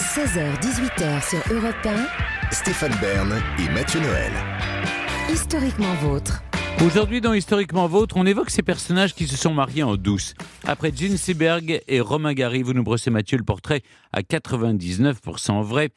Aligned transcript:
16h-18h 0.00 1.28
sur 1.28 1.54
Europe 1.54 1.74
1. 1.84 2.52
Stéphane 2.52 2.94
Bern 3.02 3.34
et 3.58 3.68
Mathieu 3.70 4.00
Noël. 4.00 4.32
Historiquement 5.30 5.92
vôtre. 6.00 6.42
Aujourd'hui, 6.82 7.20
dans 7.20 7.34
Historiquement 7.34 7.86
Vôtre, 7.86 8.16
on 8.16 8.24
évoque 8.24 8.48
ces 8.48 8.62
personnages 8.62 9.14
qui 9.14 9.26
se 9.26 9.36
sont 9.36 9.52
mariés 9.52 9.82
en 9.82 9.96
douce. 9.96 10.32
Après 10.66 10.90
Gene 10.96 11.18
Seberg 11.18 11.82
et 11.86 12.00
Romain 12.00 12.32
Gary, 12.32 12.62
vous 12.62 12.72
nous 12.72 12.82
brossez 12.82 13.10
Mathieu 13.10 13.36
le 13.36 13.44
portrait 13.44 13.82
à 14.14 14.22
99% 14.22 15.62
vrai 15.62 15.90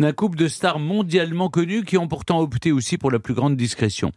d'un 0.00 0.12
couple 0.12 0.38
de 0.38 0.48
stars 0.48 0.78
mondialement 0.78 1.50
connus 1.50 1.84
qui 1.84 1.98
ont 1.98 2.08
pourtant 2.08 2.40
opté 2.40 2.72
aussi 2.72 2.96
pour 2.96 3.10
la 3.10 3.18
plus 3.18 3.34
grande 3.34 3.56
discrétion. 3.56 4.12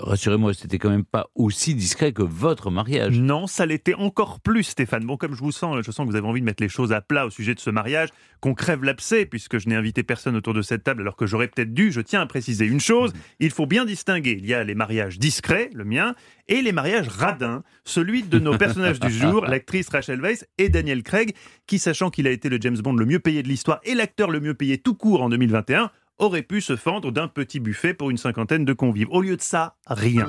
Rassurez-moi, 0.00 0.54
c'était 0.54 0.78
quand 0.78 0.90
même 0.90 1.04
pas 1.04 1.28
aussi 1.34 1.74
discret 1.74 2.12
que 2.12 2.22
votre 2.22 2.70
mariage. 2.70 3.18
Non, 3.18 3.46
ça 3.46 3.66
l'était 3.66 3.94
encore 3.94 4.38
plus, 4.40 4.62
Stéphane. 4.62 5.04
Bon, 5.04 5.16
comme 5.16 5.34
je 5.34 5.40
vous 5.40 5.50
sens, 5.50 5.76
je 5.84 5.90
sens 5.90 6.06
que 6.06 6.10
vous 6.10 6.16
avez 6.16 6.26
envie 6.26 6.40
de 6.40 6.44
mettre 6.44 6.62
les 6.62 6.68
choses 6.68 6.92
à 6.92 7.00
plat 7.00 7.26
au 7.26 7.30
sujet 7.30 7.54
de 7.54 7.60
ce 7.60 7.70
mariage, 7.70 8.10
qu'on 8.40 8.54
crève 8.54 8.84
l'abcès, 8.84 9.26
puisque 9.26 9.58
je 9.58 9.68
n'ai 9.68 9.74
invité 9.74 10.04
personne 10.04 10.36
autour 10.36 10.54
de 10.54 10.62
cette 10.62 10.84
table 10.84 11.02
alors 11.02 11.16
que 11.16 11.26
j'aurais 11.26 11.48
peut-être 11.48 11.74
dû. 11.74 11.90
Je 11.90 12.00
tiens 12.00 12.20
à 12.20 12.26
préciser 12.26 12.66
une 12.66 12.80
chose, 12.80 13.12
il 13.40 13.50
faut 13.50 13.66
bien 13.66 13.84
distinguer. 13.84 14.36
Il 14.38 14.46
y 14.46 14.54
a 14.54 14.62
les 14.62 14.76
mariages 14.76 15.18
discrets, 15.18 15.70
le 15.74 15.84
mien, 15.84 16.14
et 16.46 16.62
les 16.62 16.72
mariages 16.72 17.08
radins, 17.08 17.62
celui 17.84 18.22
de 18.22 18.38
nos 18.38 18.56
personnages 18.56 19.00
du 19.00 19.10
jour, 19.10 19.44
l'actrice 19.48 19.88
Rachel 19.88 20.20
Weisz 20.20 20.44
et 20.58 20.68
Daniel 20.68 21.02
Craig, 21.02 21.34
qui, 21.66 21.78
sachant 21.78 22.10
qu'il 22.10 22.26
a 22.26 22.30
été 22.30 22.48
le 22.48 22.58
James 22.60 22.78
Bond 22.78 22.94
le 22.94 23.04
mieux 23.04 23.18
payé 23.18 23.42
de 23.42 23.48
l'histoire 23.48 23.80
et 23.84 23.94
l'acteur 23.94 24.30
le 24.30 24.40
mieux 24.40 24.54
payé 24.54 24.78
tout 24.78 24.94
court 24.94 25.22
en 25.22 25.27
2021, 25.28 25.90
aurait 26.18 26.42
pu 26.42 26.60
se 26.60 26.76
fendre 26.76 27.10
d'un 27.12 27.28
petit 27.28 27.60
buffet 27.60 27.94
pour 27.94 28.10
une 28.10 28.16
cinquantaine 28.16 28.64
de 28.64 28.72
convives. 28.72 29.08
Au 29.10 29.22
lieu 29.22 29.36
de 29.36 29.42
ça, 29.42 29.76
rien. 29.86 30.28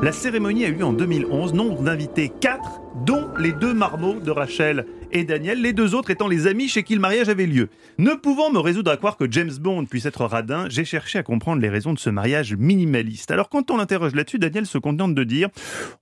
La 0.00 0.12
cérémonie 0.12 0.64
a 0.64 0.68
eu 0.68 0.84
en 0.84 0.92
2011, 0.92 1.54
nombre 1.54 1.82
d'invités 1.82 2.30
4, 2.40 2.80
dont 3.04 3.28
les 3.36 3.50
deux 3.50 3.74
marmots 3.74 4.20
de 4.20 4.30
Rachel 4.30 4.86
et 5.10 5.24
Daniel, 5.24 5.60
les 5.60 5.72
deux 5.72 5.94
autres 5.94 6.10
étant 6.10 6.28
les 6.28 6.46
amis 6.46 6.68
chez 6.68 6.82
qui 6.82 6.94
le 6.94 7.00
mariage 7.00 7.28
avait 7.28 7.46
lieu. 7.46 7.68
Ne 7.98 8.12
pouvant 8.12 8.52
me 8.52 8.58
résoudre 8.58 8.90
à 8.90 8.96
croire 8.96 9.16
que 9.16 9.30
James 9.30 9.52
Bond 9.58 9.86
puisse 9.86 10.06
être 10.06 10.24
radin, 10.24 10.66
j'ai 10.68 10.84
cherché 10.84 11.18
à 11.18 11.22
comprendre 11.22 11.60
les 11.60 11.68
raisons 11.68 11.94
de 11.94 11.98
ce 11.98 12.10
mariage 12.10 12.54
minimaliste. 12.54 13.30
Alors 13.30 13.48
quand 13.48 13.70
on 13.70 13.78
l'interroge 13.78 14.14
là-dessus, 14.14 14.38
Daniel 14.38 14.66
se 14.66 14.78
contente 14.78 15.14
de 15.14 15.24
dire 15.24 15.48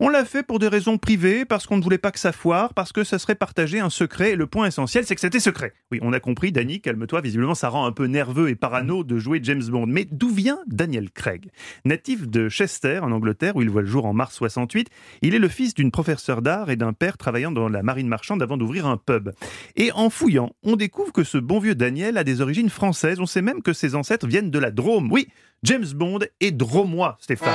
on 0.00 0.08
l'a 0.08 0.24
fait 0.24 0.42
pour 0.42 0.58
des 0.58 0.68
raisons 0.68 0.98
privées, 0.98 1.44
parce 1.44 1.66
qu'on 1.66 1.76
ne 1.76 1.82
voulait 1.82 1.98
pas 1.98 2.10
que 2.10 2.18
ça 2.18 2.32
foire, 2.32 2.74
parce 2.74 2.92
que 2.92 3.04
ça 3.04 3.18
serait 3.18 3.34
partagé 3.34 3.80
un 3.80 3.90
secret. 3.90 4.32
Et 4.32 4.36
le 4.36 4.46
point 4.46 4.66
essentiel, 4.66 5.06
c'est 5.06 5.14
que 5.14 5.20
c'était 5.20 5.40
secret. 5.40 5.72
Oui, 5.92 6.00
on 6.02 6.12
a 6.12 6.20
compris, 6.20 6.52
Danny, 6.52 6.80
calme-toi, 6.80 7.20
visiblement 7.22 7.54
ça 7.54 7.68
rend 7.68 7.86
un 7.86 7.92
peu 7.92 8.06
nerveux 8.06 8.50
et 8.50 8.56
parano 8.56 9.04
de 9.04 9.18
jouer 9.18 9.40
James 9.42 9.64
Bond. 9.64 9.86
Mais 9.86 10.06
d'où 10.10 10.28
vient 10.28 10.58
Daniel 10.66 11.10
Craig? 11.10 11.48
Natif 11.84 12.28
de 12.28 12.48
Chester, 12.48 12.98
en 12.98 13.12
Angleterre, 13.12 13.56
où 13.56 13.62
il 13.62 13.70
voit 13.70 13.84
jour 13.86 14.06
en 14.06 14.12
mars 14.12 14.34
68, 14.34 14.88
il 15.22 15.34
est 15.34 15.38
le 15.38 15.48
fils 15.48 15.74
d'une 15.74 15.90
professeure 15.90 16.42
d'art 16.42 16.70
et 16.70 16.76
d'un 16.76 16.92
père 16.92 17.16
travaillant 17.16 17.52
dans 17.52 17.68
la 17.68 17.82
marine 17.82 18.08
marchande 18.08 18.42
avant 18.42 18.56
d'ouvrir 18.56 18.86
un 18.86 18.96
pub. 18.96 19.30
Et 19.76 19.92
en 19.92 20.10
fouillant, 20.10 20.50
on 20.62 20.76
découvre 20.76 21.12
que 21.12 21.24
ce 21.24 21.38
bon 21.38 21.58
vieux 21.58 21.74
Daniel 21.74 22.18
a 22.18 22.24
des 22.24 22.40
origines 22.40 22.70
françaises. 22.70 23.20
On 23.20 23.26
sait 23.26 23.42
même 23.42 23.62
que 23.62 23.72
ses 23.72 23.94
ancêtres 23.94 24.26
viennent 24.26 24.50
de 24.50 24.58
la 24.58 24.70
Drôme. 24.70 25.10
Oui, 25.10 25.28
James 25.62 25.86
Bond 25.94 26.20
est 26.40 26.52
dromois, 26.52 27.16
Stéphane. 27.20 27.52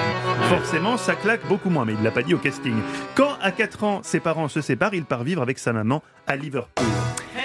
Forcément, 0.50 0.98
ça 0.98 1.16
claque 1.16 1.48
beaucoup 1.48 1.70
moins, 1.70 1.86
mais 1.86 1.94
il 1.94 2.04
l'a 2.04 2.12
pas 2.12 2.23
dit 2.23 2.34
au 2.34 2.40
casting. 2.40 2.76
Quand, 3.16 3.38
à 3.42 3.52
4 3.52 3.84
ans, 3.84 4.02
ses 4.04 4.20
parents 4.20 4.48
se 4.48 4.62
séparent, 4.62 4.94
il 4.94 5.06
part 5.06 5.23
vivre 5.23 5.42
avec 5.42 5.60
sa 5.60 5.73
maman 5.73 6.02
à 6.28 6.36
Liverpool. 6.36 6.86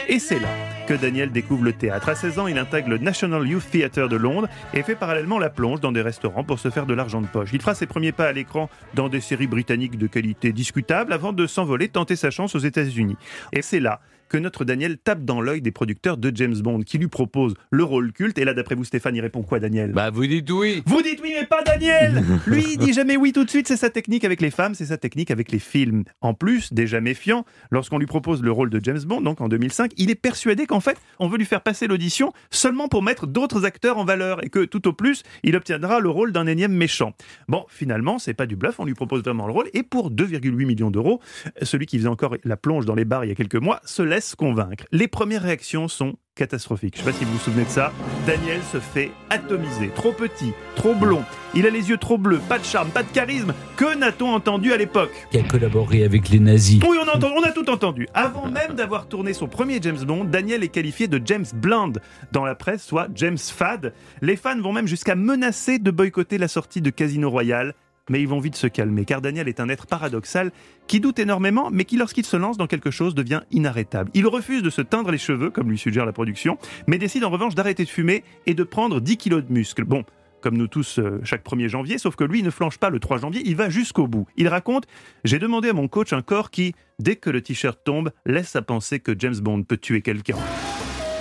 Et 0.08 0.20
c'est 0.20 0.38
là 0.38 0.48
que 0.86 0.94
Daniel 0.94 1.32
découvre 1.32 1.64
le 1.64 1.72
théâtre. 1.72 2.08
À 2.08 2.14
16 2.14 2.38
ans, 2.38 2.46
il 2.46 2.58
intègre 2.58 2.90
le 2.90 2.98
National 2.98 3.44
Youth 3.44 3.68
Theatre 3.72 4.08
de 4.08 4.14
Londres 4.14 4.48
et 4.72 4.84
fait 4.84 4.94
parallèlement 4.94 5.40
la 5.40 5.50
plonge 5.50 5.80
dans 5.80 5.90
des 5.90 6.00
restaurants 6.00 6.44
pour 6.44 6.60
se 6.60 6.70
faire 6.70 6.86
de 6.86 6.94
l'argent 6.94 7.20
de 7.20 7.26
poche. 7.26 7.50
Il 7.52 7.60
fera 7.60 7.74
ses 7.74 7.86
premiers 7.86 8.12
pas 8.12 8.26
à 8.26 8.32
l'écran 8.32 8.70
dans 8.94 9.08
des 9.08 9.20
séries 9.20 9.48
britanniques 9.48 9.98
de 9.98 10.06
qualité 10.06 10.52
discutable 10.52 11.12
avant 11.12 11.32
de 11.32 11.44
s'envoler, 11.48 11.88
tenter 11.88 12.14
sa 12.14 12.30
chance 12.30 12.54
aux 12.54 12.60
États-Unis. 12.60 13.16
Et 13.52 13.62
c'est 13.62 13.80
là 13.80 14.00
que 14.28 14.36
notre 14.36 14.64
Daniel 14.64 14.98
tape 14.98 15.24
dans 15.24 15.40
l'œil 15.40 15.62
des 15.62 15.70
producteurs 15.70 16.16
de 16.16 16.32
James 16.34 16.56
Bond 16.56 16.80
qui 16.80 16.98
lui 16.98 17.08
proposent 17.08 17.54
le 17.70 17.84
rôle 17.84 18.12
culte. 18.12 18.38
Et 18.38 18.44
là, 18.44 18.54
d'après 18.54 18.74
vous, 18.74 18.84
Stéphane, 18.84 19.14
il 19.16 19.20
répond 19.20 19.42
quoi, 19.42 19.60
Daniel? 19.60 19.92
Bah, 19.92 20.10
vous 20.10 20.26
dites 20.26 20.50
oui. 20.50 20.82
Vous 20.86 21.02
dites 21.02 21.20
oui, 21.22 21.32
mais 21.38 21.46
pas 21.46 21.62
Daniel 21.62 22.22
Lui, 22.46 22.64
il 22.72 22.78
dit 22.78 22.92
jamais 22.92 23.16
oui 23.16 23.32
tout 23.32 23.44
de 23.44 23.50
suite. 23.50 23.68
C'est 23.68 23.76
sa 23.76 23.90
technique 23.90 24.24
avec 24.24 24.40
les 24.40 24.50
femmes, 24.50 24.74
c'est 24.74 24.86
sa 24.86 24.98
technique 24.98 25.30
avec 25.30 25.50
les 25.52 25.58
films. 25.58 26.04
En 26.20 26.34
plus, 26.34 26.72
déjà 26.72 27.00
méfiant, 27.00 27.44
lorsqu'on 27.70 27.98
lui 27.98 28.06
propose 28.06 28.42
le 28.42 28.50
rôle 28.50 28.70
de 28.70 28.80
James 28.82 29.02
Bond, 29.04 29.20
donc 29.20 29.40
en 29.40 29.48
2005, 29.48 29.92
il 29.96 30.10
est 30.10 30.14
persuadé 30.14 30.66
qu'en 30.66 30.80
fait, 30.80 30.98
on 31.18 31.28
veut 31.28 31.38
lui 31.38 31.46
faire 31.46 31.62
passer 31.62 31.86
l'audition 31.86 32.32
seulement 32.50 32.88
pour 32.88 33.02
mettre 33.02 33.26
d'autres 33.26 33.64
acteurs 33.64 33.98
en 33.98 34.04
valeur 34.04 34.44
et 34.44 34.48
que 34.48 34.64
tout 34.64 34.88
au 34.88 34.92
plus, 34.92 35.22
il 35.42 35.56
obtiendra 35.56 36.00
le 36.00 36.08
rôle 36.08 36.32
d'un 36.32 36.46
énième 36.46 36.72
méchant. 36.72 37.12
Bon, 37.48 37.64
finalement, 37.68 38.18
c'est 38.18 38.34
pas 38.34 38.46
du 38.46 38.56
bluff, 38.56 38.80
on 38.80 38.84
lui 38.84 38.94
propose 38.94 39.22
vraiment 39.22 39.46
le 39.46 39.52
rôle 39.52 39.68
et 39.74 39.82
pour 39.82 40.10
2,8 40.10 40.50
millions 40.64 40.90
d'euros, 40.90 41.20
celui 41.62 41.86
qui 41.86 41.98
faisait 41.98 42.08
encore 42.08 42.36
la 42.44 42.56
plonge 42.56 42.86
dans 42.86 42.94
les 42.94 43.04
bars 43.04 43.24
il 43.24 43.28
y 43.28 43.32
a 43.32 43.34
quelques 43.34 43.56
mois 43.56 43.80
se 43.84 44.02
laisse 44.16 44.34
convaincre. 44.34 44.84
Les 44.92 45.08
premières 45.08 45.42
réactions 45.42 45.88
sont 45.88 46.14
catastrophiques. 46.34 46.94
Je 46.96 47.02
ne 47.02 47.04
sais 47.06 47.12
pas 47.12 47.18
si 47.18 47.24
vous 47.26 47.32
vous 47.32 47.38
souvenez 47.38 47.64
de 47.64 47.68
ça. 47.68 47.92
Daniel 48.26 48.60
se 48.72 48.80
fait 48.80 49.10
atomiser. 49.28 49.90
Trop 49.94 50.12
petit, 50.12 50.52
trop 50.74 50.94
blond. 50.94 51.22
Il 51.54 51.66
a 51.66 51.70
les 51.70 51.90
yeux 51.90 51.98
trop 51.98 52.16
bleus, 52.16 52.40
pas 52.48 52.58
de 52.58 52.64
charme, 52.64 52.88
pas 52.88 53.02
de 53.02 53.10
charisme. 53.10 53.52
Que 53.76 53.94
n'a-t-on 53.94 54.28
entendu 54.32 54.72
à 54.72 54.78
l'époque? 54.78 55.12
Qui 55.30 55.38
a 55.38 55.42
collaboré 55.42 56.02
avec 56.02 56.30
les 56.30 56.40
nazis. 56.40 56.80
Oui, 56.88 56.96
on 56.98 57.06
a, 57.08 57.16
entendu- 57.16 57.34
on 57.36 57.42
a 57.42 57.52
tout 57.52 57.68
entendu. 57.68 58.08
Avant 58.14 58.46
même 58.48 58.72
d'avoir 58.74 59.06
tourné 59.06 59.34
son 59.34 59.48
premier 59.48 59.80
James 59.82 60.02
Bond, 60.02 60.24
Daniel 60.24 60.64
est 60.64 60.68
qualifié 60.68 61.08
de 61.08 61.20
James 61.22 61.44
Bland 61.54 61.92
dans 62.32 62.46
la 62.46 62.54
presse, 62.54 62.82
soit 62.86 63.08
James 63.14 63.36
Fad. 63.38 63.92
Les 64.22 64.36
fans 64.36 64.58
vont 64.60 64.72
même 64.72 64.86
jusqu'à 64.86 65.14
menacer 65.14 65.78
de 65.78 65.90
boycotter 65.90 66.38
la 66.38 66.48
sortie 66.48 66.80
de 66.80 66.88
Casino 66.88 67.28
Royale. 67.28 67.74
Mais 68.08 68.20
ils 68.20 68.28
vont 68.28 68.38
vite 68.38 68.56
se 68.56 68.66
calmer, 68.66 69.04
car 69.04 69.20
Daniel 69.20 69.48
est 69.48 69.60
un 69.60 69.68
être 69.68 69.86
paradoxal 69.86 70.52
qui 70.86 71.00
doute 71.00 71.18
énormément, 71.18 71.70
mais 71.72 71.84
qui, 71.84 71.96
lorsqu'il 71.96 72.24
se 72.24 72.36
lance 72.36 72.56
dans 72.56 72.66
quelque 72.66 72.90
chose, 72.90 73.14
devient 73.14 73.42
inarrêtable. 73.50 74.10
Il 74.14 74.26
refuse 74.26 74.62
de 74.62 74.70
se 74.70 74.82
teindre 74.82 75.10
les 75.10 75.18
cheveux, 75.18 75.50
comme 75.50 75.70
lui 75.70 75.78
suggère 75.78 76.06
la 76.06 76.12
production, 76.12 76.58
mais 76.86 76.98
décide 76.98 77.24
en 77.24 77.30
revanche 77.30 77.54
d'arrêter 77.54 77.84
de 77.84 77.88
fumer 77.88 78.22
et 78.46 78.54
de 78.54 78.64
prendre 78.64 79.00
10 79.00 79.16
kilos 79.16 79.44
de 79.44 79.52
muscles. 79.52 79.84
Bon, 79.84 80.04
comme 80.40 80.56
nous 80.56 80.68
tous 80.68 80.98
euh, 80.98 81.20
chaque 81.24 81.44
1er 81.44 81.68
janvier, 81.68 81.98
sauf 81.98 82.14
que 82.14 82.24
lui 82.24 82.42
ne 82.42 82.50
flanche 82.50 82.78
pas 82.78 82.90
le 82.90 83.00
3 83.00 83.18
janvier, 83.18 83.42
il 83.44 83.56
va 83.56 83.68
jusqu'au 83.68 84.06
bout. 84.06 84.26
Il 84.36 84.48
raconte 84.48 84.86
J'ai 85.24 85.38
demandé 85.38 85.70
à 85.70 85.72
mon 85.72 85.88
coach 85.88 86.12
un 86.12 86.22
corps 86.22 86.50
qui, 86.50 86.74
dès 87.00 87.16
que 87.16 87.30
le 87.30 87.40
t-shirt 87.40 87.78
tombe, 87.82 88.12
laisse 88.24 88.54
à 88.54 88.62
penser 88.62 89.00
que 89.00 89.12
James 89.18 89.38
Bond 89.40 89.64
peut 89.64 89.76
tuer 89.76 90.02
quelqu'un. 90.02 90.36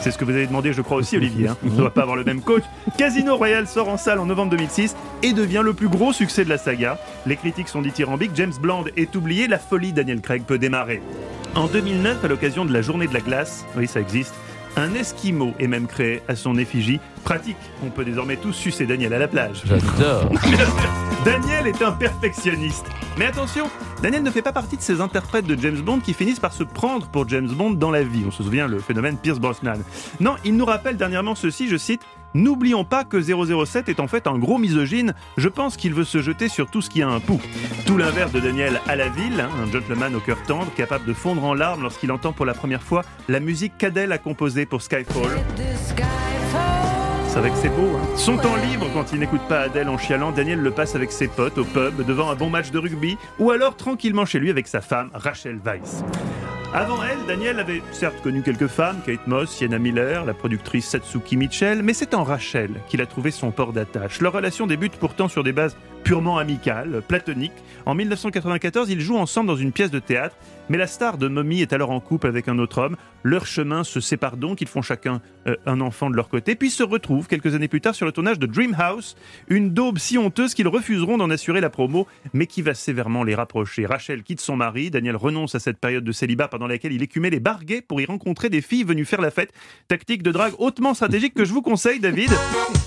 C'est 0.05 0.11
ce 0.11 0.19
que 0.19 0.23
vous 0.23 0.35
avez 0.35 0.45
demandé, 0.45 0.71
je 0.71 0.83
crois 0.83 0.97
aussi, 0.97 1.17
Olivier. 1.17 1.47
hein. 1.47 1.57
On 1.65 1.71
ne 1.71 1.77
doit 1.77 1.91
pas 1.91 2.03
avoir 2.03 2.15
le 2.15 2.23
même 2.23 2.41
coach. 2.41 2.61
Casino 2.95 3.37
Royale 3.37 3.65
sort 3.65 3.89
en 3.89 3.97
salle 3.97 4.19
en 4.19 4.27
novembre 4.27 4.51
2006 4.51 4.95
et 5.23 5.33
devient 5.33 5.63
le 5.65 5.73
plus 5.73 5.87
gros 5.89 6.13
succès 6.13 6.45
de 6.45 6.49
la 6.49 6.59
saga. 6.59 6.99
Les 7.25 7.35
critiques 7.35 7.69
sont 7.69 7.81
dithyrambiques. 7.81 8.29
James 8.35 8.53
Bland 8.61 8.83
est 8.97 9.15
oublié. 9.15 9.47
La 9.47 9.57
folie 9.57 9.93
Daniel 9.93 10.21
Craig 10.21 10.43
peut 10.43 10.59
démarrer. 10.59 11.01
En 11.55 11.65
2009, 11.65 12.23
à 12.23 12.27
l'occasion 12.27 12.65
de 12.65 12.71
la 12.71 12.83
journée 12.83 13.07
de 13.07 13.15
la 13.15 13.19
glace, 13.19 13.65
oui, 13.75 13.87
ça 13.87 13.99
existe, 13.99 14.35
un 14.77 14.93
esquimau 14.93 15.53
est 15.59 15.67
même 15.67 15.87
créé 15.87 16.21
à 16.27 16.35
son 16.35 16.57
effigie. 16.57 16.99
Pratique, 17.23 17.57
on 17.83 17.89
peut 17.89 18.05
désormais 18.05 18.37
tous 18.37 18.53
sucer 18.53 18.85
Daniel 18.85 19.13
à 19.13 19.19
la 19.19 19.27
plage. 19.27 19.63
J'adore. 19.65 20.29
Daniel 21.25 21.67
est 21.67 21.81
un 21.81 21.91
perfectionniste. 21.91 22.85
Mais 23.17 23.25
attention, 23.25 23.69
Daniel 24.01 24.23
ne 24.23 24.31
fait 24.31 24.41
pas 24.41 24.51
partie 24.51 24.77
de 24.77 24.81
ces 24.81 25.01
interprètes 25.01 25.45
de 25.45 25.59
James 25.59 25.81
Bond 25.81 25.99
qui 25.99 26.13
finissent 26.13 26.39
par 26.39 26.53
se 26.53 26.63
prendre 26.63 27.07
pour 27.07 27.27
James 27.27 27.47
Bond 27.47 27.71
dans 27.71 27.91
la 27.91 28.03
vie. 28.03 28.23
On 28.27 28.31
se 28.31 28.43
souvient 28.43 28.67
le 28.67 28.79
phénomène 28.79 29.17
Pierce 29.17 29.39
Brosnan. 29.39 29.79
Non, 30.19 30.35
il 30.43 30.55
nous 30.55 30.65
rappelle 30.65 30.97
dernièrement 30.97 31.35
ceci, 31.35 31.67
je 31.67 31.77
cite. 31.77 32.01
N'oublions 32.33 32.83
pas 32.83 33.03
que 33.03 33.21
007 33.21 33.89
est 33.89 33.99
en 33.99 34.07
fait 34.07 34.27
un 34.27 34.37
gros 34.37 34.57
misogyne. 34.57 35.13
Je 35.37 35.49
pense 35.49 35.77
qu'il 35.77 35.93
veut 35.93 36.03
se 36.03 36.21
jeter 36.21 36.49
sur 36.49 36.69
tout 36.69 36.81
ce 36.81 36.89
qui 36.89 37.01
a 37.01 37.07
un 37.07 37.19
pouls. 37.19 37.41
Tout 37.85 37.97
l'inverse 37.97 38.31
de 38.31 38.39
Daniel 38.39 38.81
à 38.87 38.95
la 38.95 39.09
ville, 39.09 39.39
hein, 39.39 39.49
un 39.63 39.71
gentleman 39.71 40.15
au 40.15 40.19
cœur 40.19 40.41
tendre, 40.43 40.71
capable 40.75 41.05
de 41.05 41.13
fondre 41.13 41.43
en 41.43 41.53
larmes 41.53 41.83
lorsqu'il 41.83 42.11
entend 42.11 42.33
pour 42.33 42.45
la 42.45 42.53
première 42.53 42.83
fois 42.83 43.03
la 43.29 43.39
musique 43.39 43.73
qu'Adèle 43.77 44.11
a 44.11 44.17
composée 44.17 44.65
pour 44.65 44.81
Skyfall. 44.81 45.39
C'est 47.27 47.39
vrai 47.39 47.49
que 47.49 47.57
c'est 47.57 47.69
beau. 47.69 47.97
Hein. 47.97 48.15
Son 48.15 48.37
temps 48.37 48.55
libre, 48.55 48.87
quand 48.93 49.11
il 49.11 49.19
n'écoute 49.19 49.41
pas 49.49 49.61
Adèle 49.61 49.89
en 49.89 49.97
chialant, 49.97 50.31
Daniel 50.31 50.59
le 50.59 50.71
passe 50.71 50.95
avec 50.95 51.11
ses 51.11 51.27
potes 51.27 51.57
au 51.57 51.65
pub, 51.65 52.05
devant 52.05 52.29
un 52.29 52.35
bon 52.35 52.49
match 52.49 52.71
de 52.71 52.79
rugby, 52.79 53.17
ou 53.39 53.51
alors 53.51 53.75
tranquillement 53.75 54.25
chez 54.25 54.39
lui 54.39 54.49
avec 54.49 54.67
sa 54.67 54.79
femme, 54.79 55.09
Rachel 55.13 55.59
Weisz. 55.65 56.03
Avant 56.75 57.01
elle, 57.05 57.25
Daniel 57.25 57.57
avait 57.61 57.81
certes 57.93 58.21
connu 58.21 58.41
quelques 58.41 58.67
femmes, 58.67 58.97
Kate 59.05 59.27
Moss, 59.27 59.49
Sienna 59.49 59.79
Miller, 59.79 60.25
la 60.25 60.33
productrice 60.33 60.89
Satsuki 60.89 61.37
Mitchell, 61.37 61.81
mais 61.83 61.93
c'est 61.93 62.13
en 62.13 62.25
Rachel 62.25 62.69
qu'il 62.89 62.99
a 62.99 63.05
trouvé 63.05 63.31
son 63.31 63.51
port 63.51 63.71
d'attache. 63.71 64.19
Leur 64.19 64.33
relation 64.33 64.67
débute 64.67 64.97
pourtant 64.97 65.29
sur 65.29 65.41
des 65.41 65.53
bases 65.53 65.77
purement 66.05 66.37
amicales, 66.37 67.01
platoniques. 67.07 67.51
En 67.87 67.95
1994, 67.95 68.91
ils 68.91 69.01
jouent 69.01 69.17
ensemble 69.17 69.47
dans 69.47 69.55
une 69.55 69.71
pièce 69.71 69.89
de 69.89 69.97
théâtre, 69.97 70.35
mais 70.69 70.77
la 70.77 70.85
star 70.85 71.17
de 71.17 71.27
Mommy 71.27 71.61
est 71.61 71.73
alors 71.73 71.89
en 71.89 71.99
couple 71.99 72.27
avec 72.27 72.47
un 72.47 72.59
autre 72.59 72.77
homme. 72.77 72.95
Leurs 73.23 73.47
chemins 73.47 73.83
se 73.83 73.99
séparent 73.99 74.37
donc, 74.37 74.61
ils 74.61 74.67
font 74.67 74.83
chacun 74.83 75.19
euh, 75.47 75.55
un 75.65 75.81
enfant 75.81 76.11
de 76.11 76.15
leur 76.15 76.29
côté, 76.29 76.55
puis 76.55 76.69
se 76.69 76.83
retrouvent 76.83 77.27
quelques 77.27 77.55
années 77.55 77.67
plus 77.67 77.81
tard 77.81 77.95
sur 77.95 78.05
le 78.05 78.11
tournage 78.11 78.37
de 78.37 78.45
Dream 78.45 78.75
House, 78.77 79.15
une 79.49 79.71
daube 79.71 79.97
si 79.97 80.19
honteuse 80.19 80.53
qu'ils 80.53 80.67
refuseront 80.67 81.17
d'en 81.17 81.31
assurer 81.31 81.59
la 81.59 81.71
promo, 81.71 82.07
mais 82.33 82.45
qui 82.45 82.61
va 82.61 82.75
sévèrement 82.75 83.23
les 83.23 83.33
rapprocher. 83.33 83.87
Rachel 83.87 84.21
quitte 84.21 84.41
son 84.41 84.55
mari, 84.55 84.91
Daniel 84.91 85.15
renonce 85.15 85.55
à 85.55 85.59
cette 85.59 85.79
période 85.79 86.03
de 86.03 86.11
célibat 86.11 86.47
pendant 86.49 86.67
laquelle 86.67 86.93
il 86.93 87.01
écumait 87.01 87.31
les 87.31 87.39
bar 87.39 87.65
gays 87.65 87.81
pour 87.81 87.99
y 87.99 88.05
rencontrer 88.05 88.49
des 88.49 88.61
filles 88.61 88.83
venues 88.83 89.05
faire 89.05 89.21
la 89.21 89.31
fête. 89.31 89.51
Tactique 89.87 90.21
de 90.21 90.31
drague 90.31 90.53
hautement 90.59 90.93
stratégique 90.93 91.33
que 91.33 91.45
je 91.45 91.53
vous 91.53 91.63
conseille, 91.63 91.99
David. 91.99 92.29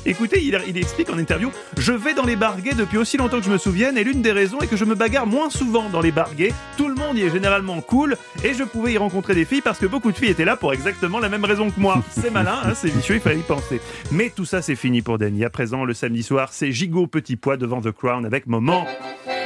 Écoutez, 0.07 0.41
il, 0.45 0.57
il 0.69 0.79
explique 0.79 1.11
en 1.11 1.19
interview 1.19 1.51
Je 1.77 1.93
vais 1.93 2.15
dans 2.15 2.25
les 2.25 2.37
bar 2.37 2.61
gays 2.61 2.75
depuis 2.75 2.99
aussi 2.99 3.08
aussi 3.09 3.17
longtemps 3.17 3.39
que 3.39 3.47
je 3.47 3.51
me 3.51 3.57
souvienne 3.57 3.97
et 3.97 4.05
l'une 4.05 4.21
des 4.21 4.33
raisons 4.33 4.59
est 4.61 4.67
que 4.67 4.77
je 4.77 4.85
me 4.85 4.95
bagarre 4.95 5.27
moins 5.27 5.49
souvent 5.49 5.89
dans 5.89 6.03
les 6.03 6.13
bars 6.13 6.35
gays. 6.35 6.53
Tout 6.77 6.89
le 6.89 6.95
monde 6.95 7.17
y 7.17 7.23
est 7.23 7.31
généralement 7.31 7.81
cool 7.81 8.19
et 8.45 8.53
je 8.53 8.65
pouvais 8.65 8.93
y 8.93 8.99
rencontrer 8.99 9.35
des 9.35 9.47
filles 9.47 9.63
parce 9.63 9.79
que 9.79 9.87
beaucoup 9.87 10.13
de 10.13 10.17
filles 10.19 10.29
étaient 10.29 10.45
là 10.45 10.57
pour 10.57 10.75
exactement 10.75 11.19
la 11.19 11.31
même 11.31 11.47
raison 11.47 11.71
que 11.71 11.81
moi. 11.81 12.05
C'est 12.11 12.31
malin, 12.31 12.59
hein, 12.63 12.75
c'est 12.75 12.91
vicieux, 12.91 13.15
il 13.15 13.23
fallait 13.23 13.39
y 13.39 13.43
penser. 13.43 13.81
Mais 14.13 14.29
tout 14.29 14.45
ça 14.45 14.61
c'est 14.61 14.77
fini 14.77 15.01
pour 15.01 15.17
Danny. 15.17 15.43
À 15.43 15.49
présent, 15.49 15.87
le 15.87 15.95
samedi 15.95 16.23
soir, 16.23 16.51
c'est 16.53 16.71
gigot 16.71 17.07
petit 17.07 17.37
pois 17.37 17.57
devant 17.57 17.81
The 17.81 17.93
Crown 17.93 18.27
avec 18.27 18.47
Moment. 18.47 18.85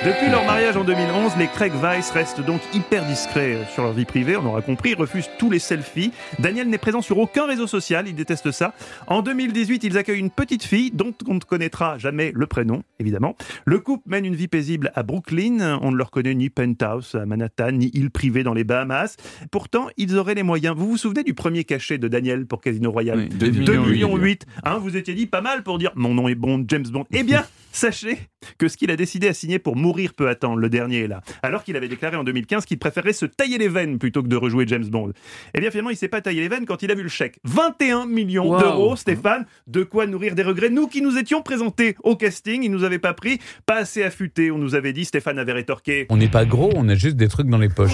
Depuis 0.04 0.28
leur 0.30 0.44
mariage 0.44 0.76
en 0.76 0.82
2011, 0.82 1.36
les 1.38 1.46
Craig 1.46 1.72
Weiss 1.80 2.10
restent 2.10 2.44
donc 2.44 2.60
hyper 2.74 3.06
discrets 3.06 3.58
sur 3.72 3.84
leur 3.84 3.92
vie 3.92 4.04
privée, 4.04 4.36
on 4.36 4.44
aura 4.44 4.60
compris, 4.60 4.90
ils 4.90 4.96
refusent 4.96 5.30
tous 5.38 5.48
les 5.48 5.60
selfies. 5.60 6.10
Daniel 6.40 6.68
n'est 6.68 6.78
présent 6.78 7.02
sur 7.02 7.18
aucun 7.18 7.46
réseau 7.46 7.68
social, 7.68 8.08
il 8.08 8.14
déteste 8.16 8.50
ça. 8.50 8.74
En 9.06 9.22
2018, 9.22 9.84
ils 9.84 9.96
accueillent 9.96 10.18
une 10.18 10.30
petite 10.30 10.64
fille 10.64 10.90
dont 10.90 11.14
on 11.28 11.34
ne 11.34 11.38
connaîtra 11.38 11.98
jamais 11.98 12.32
le 12.34 12.48
prénom, 12.48 12.82
évidemment. 12.98 13.36
Le 13.64 13.78
couple 13.78 14.02
mène 14.06 14.24
une 14.24 14.34
vie 14.34 14.48
paisible 14.48 14.90
à 14.96 15.04
Brooklyn, 15.04 15.78
on 15.82 15.92
ne 15.92 15.96
leur 15.96 16.10
connaît 16.10 16.34
ni 16.34 16.50
penthouse 16.50 17.14
à 17.14 17.24
Manhattan, 17.24 17.70
ni 17.70 17.88
île 17.94 18.10
privée 18.10 18.42
dans 18.42 18.54
les 18.54 18.64
Bahamas. 18.64 19.16
Pourtant, 19.52 19.86
ils 19.98 20.18
auraient 20.18 20.34
les 20.34 20.42
moyens. 20.42 20.74
Vous 20.76 20.88
vous 20.88 20.96
souvenez 20.96 21.22
du 21.22 21.34
premier 21.34 21.62
cachet 21.62 21.98
de 21.98 22.08
Daniel 22.08 22.46
pour 22.46 22.60
Casino 22.60 22.90
Royale? 22.90 23.18
Oui, 23.18 23.28
2 23.28 23.50
2 23.52 23.72
millions 23.72 23.84
millions 23.84 24.16
8. 24.16 24.46
Hein, 24.64 24.78
vous 24.78 24.96
étiez 24.96 25.14
dit 25.14 25.26
pas 25.26 25.42
mal 25.42 25.62
pour 25.62 25.78
dire 25.78 25.92
mon 25.94 26.12
nom 26.12 26.26
est 26.26 26.34
Bond, 26.34 26.64
James 26.66 26.88
Bond. 26.90 27.06
Eh 27.12 27.22
bien, 27.22 27.44
sachez 27.72 28.18
que 28.58 28.68
ce 28.68 28.76
qu'il 28.76 28.90
a 28.90 28.96
décidé 28.96 29.28
à 29.28 29.32
signer 29.34 29.58
pour 29.58 29.76
mourir 29.76 30.14
peut 30.14 30.28
attendre, 30.28 30.56
le 30.58 30.68
dernier 30.68 31.00
est 31.00 31.08
là. 31.08 31.20
Alors 31.42 31.64
qu'il 31.64 31.76
avait 31.76 31.88
déclaré 31.88 32.16
en 32.16 32.24
2015 32.24 32.64
qu'il 32.64 32.78
préférerait 32.78 33.12
se 33.12 33.26
tailler 33.26 33.58
les 33.58 33.68
veines 33.68 33.98
plutôt 33.98 34.22
que 34.22 34.28
de 34.28 34.36
rejouer 34.36 34.64
James 34.68 34.84
Bond. 34.86 35.12
Eh 35.54 35.60
bien, 35.60 35.70
finalement, 35.70 35.90
il 35.90 35.96
s'est 35.96 36.08
pas 36.08 36.20
taillé 36.20 36.40
les 36.42 36.48
veines 36.48 36.66
quand 36.66 36.82
il 36.82 36.90
a 36.90 36.94
vu 36.94 37.02
le 37.02 37.08
chèque. 37.08 37.38
21 37.44 38.06
millions 38.06 38.48
Wow. 38.52 38.60
d'euros, 38.60 38.96
Stéphane. 38.96 39.46
De 39.66 39.82
quoi 39.84 40.06
nourrir 40.06 40.34
des 40.34 40.42
regrets. 40.42 40.70
Nous 40.70 40.86
qui 40.88 41.02
nous 41.02 41.16
étions 41.18 41.42
présentés 41.42 41.96
au 42.02 42.16
casting, 42.16 42.62
il 42.64 42.70
nous 42.70 42.84
avait 42.84 42.98
pas 42.98 43.14
pris, 43.14 43.38
pas 43.66 43.76
assez 43.76 44.02
affûtés. 44.02 44.50
On 44.50 44.58
nous 44.58 44.74
avait 44.74 44.92
dit, 44.92 45.04
Stéphane 45.04 45.38
avait 45.38 45.52
rétorqué. 45.52 46.06
On 46.10 46.16
n'est 46.16 46.28
pas 46.28 46.44
gros, 46.44 46.70
on 46.74 46.88
a 46.88 46.94
juste 46.94 47.16
des 47.16 47.28
trucs 47.28 47.46
dans 47.48 47.58
les 47.58 47.68
poches. 47.68 47.92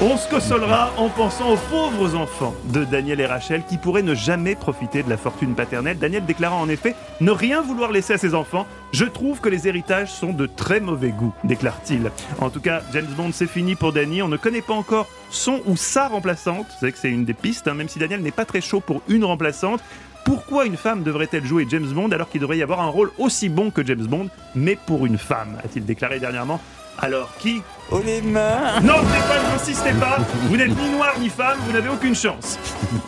On 0.00 0.16
se 0.16 0.28
consolera 0.30 0.92
en 0.96 1.08
pensant 1.08 1.52
aux 1.54 1.56
pauvres 1.70 2.14
enfants 2.14 2.54
de 2.72 2.84
Daniel 2.84 3.20
et 3.20 3.26
Rachel 3.26 3.62
qui 3.68 3.78
pourraient 3.78 4.02
ne 4.02 4.14
jamais 4.14 4.54
profiter 4.54 5.02
de 5.02 5.08
la 5.10 5.16
fortune 5.16 5.54
paternelle. 5.54 5.98
Daniel 5.98 6.24
déclara 6.24 6.54
en 6.56 6.68
effet 6.68 6.94
ne 7.20 7.30
rien 7.30 7.62
vouloir 7.62 7.90
laisser 7.90 8.12
à 8.12 8.18
ses 8.18 8.34
enfants. 8.34 8.66
Je 8.92 9.04
trouve 9.08 9.40
que 9.40 9.48
les 9.48 9.68
héritages 9.68 10.10
sont 10.10 10.32
de 10.32 10.46
très 10.46 10.80
mauvais 10.80 11.10
goût, 11.10 11.34
déclare-t-il. 11.44 12.10
En 12.40 12.50
tout 12.50 12.60
cas, 12.60 12.82
James 12.92 13.12
Bond, 13.16 13.30
c'est 13.32 13.46
fini 13.46 13.74
pour 13.74 13.92
Danny. 13.92 14.22
On 14.22 14.28
ne 14.28 14.36
connaît 14.36 14.62
pas 14.62 14.74
encore 14.74 15.08
son 15.30 15.60
ou 15.66 15.76
sa 15.76 16.08
remplaçante. 16.08 16.66
Vous 16.66 16.80
savez 16.80 16.92
que 16.92 16.98
c'est 16.98 17.10
une 17.10 17.24
des 17.24 17.34
pistes, 17.34 17.68
hein, 17.68 17.74
même 17.74 17.88
si 17.88 17.98
Daniel 17.98 18.22
n'est 18.22 18.30
pas 18.30 18.44
très 18.44 18.60
chaud 18.60 18.80
pour 18.80 19.02
une 19.08 19.24
remplaçante. 19.24 19.80
Pourquoi 20.24 20.66
une 20.66 20.76
femme 20.76 21.02
devrait-elle 21.02 21.44
jouer 21.44 21.66
James 21.70 21.86
Bond 21.86 22.10
alors 22.10 22.28
qu'il 22.28 22.40
devrait 22.40 22.58
y 22.58 22.62
avoir 22.62 22.80
un 22.80 22.88
rôle 22.88 23.10
aussi 23.18 23.48
bon 23.48 23.70
que 23.70 23.84
James 23.86 24.06
Bond, 24.06 24.28
mais 24.54 24.76
pour 24.86 25.06
une 25.06 25.18
femme 25.18 25.56
a-t-il 25.64 25.84
déclaré 25.84 26.20
dernièrement. 26.20 26.60
Alors 27.00 27.30
qui 27.38 27.62
Oh 27.90 28.00
les 28.04 28.20
mains 28.20 28.80
non, 28.82 28.94
Stéphane, 29.08 29.52
n'insistez 29.52 29.92
pas. 29.92 30.18
Vous 30.48 30.56
n'êtes 30.56 30.76
ni 30.76 30.90
noir 30.90 31.14
ni 31.20 31.28
femme, 31.28 31.56
vous 31.66 31.72
n'avez 31.72 31.88
aucune 31.88 32.14
chance. 32.14 32.58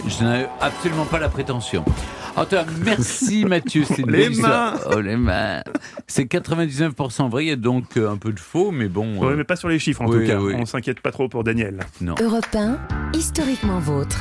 Je 0.06 0.24
n'avais 0.24 0.48
absolument 0.60 1.04
pas 1.04 1.18
la 1.18 1.28
prétention. 1.28 1.84
En 2.36 2.44
tout 2.44 2.50
cas, 2.54 2.64
merci 2.84 3.44
Mathieu. 3.48 3.82
C'est 3.84 3.98
une 3.98 4.10
Les 4.12 4.18
belle 4.24 4.32
histoire. 4.32 4.74
mains. 4.74 4.80
Oh 4.94 5.00
les 5.00 5.16
mains. 5.16 5.62
C'est 6.06 6.24
99% 6.32 7.28
vrai, 7.28 7.44
il 7.44 7.48
y 7.48 7.52
a 7.52 7.56
donc 7.56 7.96
euh, 7.96 8.10
un 8.10 8.16
peu 8.16 8.32
de 8.32 8.38
faux, 8.40 8.70
mais 8.70 8.88
bon. 8.88 9.16
Oui, 9.18 9.32
euh, 9.32 9.36
mais 9.36 9.44
pas 9.44 9.56
sur 9.56 9.68
les 9.68 9.78
chiffres 9.80 10.02
en 10.02 10.06
oui, 10.06 10.20
tout 10.20 10.26
cas. 10.30 10.38
oui. 10.38 10.54
On 10.56 10.64
s'inquiète 10.64 11.00
pas 11.00 11.10
trop 11.10 11.28
pour 11.28 11.42
Daniel. 11.42 11.80
non. 12.00 12.14
Europe 12.22 12.46
1, 12.54 12.78
historiquement 13.14 13.80
vôtre. 13.80 14.18